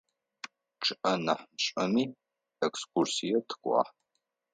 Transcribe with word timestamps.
Чъыӏэ 0.83 1.13
нахь 1.25 1.45
мышӏэми, 1.51 2.03
экскурсие 2.65 3.39
тыкӏуагъ. 3.47 3.91